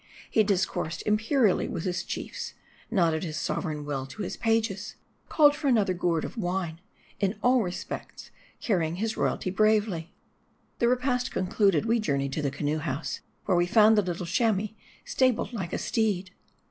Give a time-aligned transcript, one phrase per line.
[0.31, 2.55] He discoursed imperially with his chiefs;
[2.89, 4.95] nodded his sover eign will to his pages;
[5.29, 6.81] called for another gourd of wine;
[7.19, 10.11] in all respects carrying his royalty bravely.
[10.79, 14.69] The repast concluded, we journeyed to the canoe house, where we found the little Chamois
[15.05, 16.31] stabled like a steed.